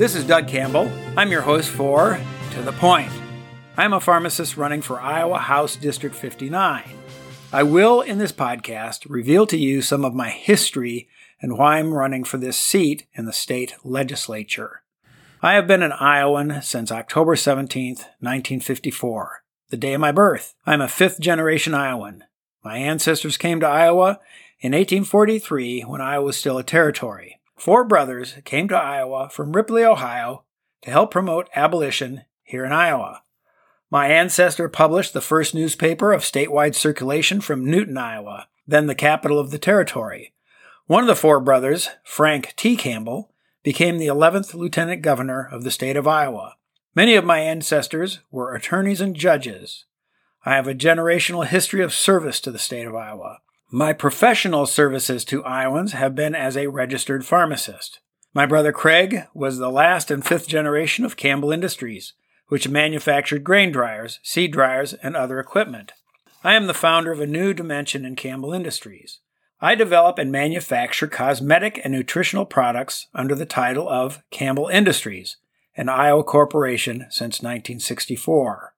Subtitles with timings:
[0.00, 0.90] This is Doug Campbell.
[1.14, 2.18] I'm your host for
[2.52, 3.12] To the Point.
[3.76, 6.84] I'm a pharmacist running for Iowa House District 59.
[7.52, 11.06] I will, in this podcast, reveal to you some of my history
[11.42, 14.80] and why I'm running for this seat in the state legislature.
[15.42, 20.54] I have been an Iowan since October 17, 1954, the day of my birth.
[20.64, 22.24] I'm a fifth generation Iowan.
[22.64, 24.18] My ancestors came to Iowa
[24.60, 27.39] in 1843 when Iowa was still a territory.
[27.60, 30.44] Four brothers came to Iowa from Ripley, Ohio
[30.80, 33.20] to help promote abolition here in Iowa.
[33.90, 39.38] My ancestor published the first newspaper of statewide circulation from Newton, Iowa, then the capital
[39.38, 40.32] of the territory.
[40.86, 42.76] One of the four brothers, Frank T.
[42.76, 43.30] Campbell,
[43.62, 46.54] became the 11th lieutenant governor of the state of Iowa.
[46.94, 49.84] Many of my ancestors were attorneys and judges.
[50.46, 53.40] I have a generational history of service to the state of Iowa.
[53.72, 58.00] My professional services to Iowans have been as a registered pharmacist.
[58.34, 62.14] My brother Craig was the last and fifth generation of Campbell Industries,
[62.48, 65.92] which manufactured grain dryers, seed dryers, and other equipment.
[66.42, 69.20] I am the founder of a new dimension in Campbell Industries.
[69.60, 75.36] I develop and manufacture cosmetic and nutritional products under the title of Campbell Industries,
[75.76, 78.69] an Iowa corporation since 1964.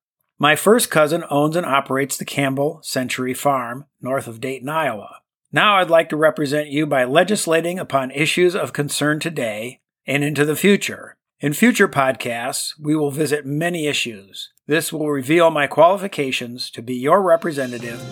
[0.42, 5.20] My first cousin owns and operates the Campbell Century Farm north of Dayton, Iowa.
[5.52, 10.44] Now I'd like to represent you by legislating upon issues of concern today and into
[10.44, 11.16] the future.
[11.38, 14.50] In future podcasts, we will visit many issues.
[14.66, 18.02] This will reveal my qualifications to be your representative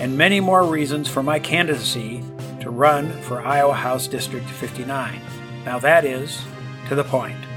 [0.00, 2.22] and many more reasons for my candidacy
[2.60, 5.20] to run for Iowa House District 59.
[5.64, 6.40] Now that is
[6.86, 7.49] to the point.